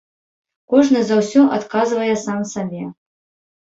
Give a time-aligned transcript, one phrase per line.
[0.75, 2.87] Кожны за ўсё адказвае сам сабе.